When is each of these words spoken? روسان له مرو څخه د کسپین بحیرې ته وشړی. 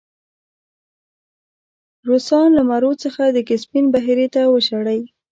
روسان 2.07 2.47
له 2.57 2.63
مرو 2.69 2.91
څخه 3.03 3.23
د 3.29 3.37
کسپین 3.49 3.85
بحیرې 3.93 4.27
ته 4.35 4.41
وشړی. 4.53 4.99